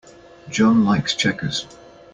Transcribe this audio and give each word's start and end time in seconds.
John 0.49 0.83
likes 0.83 1.13
checkers. 1.13 1.67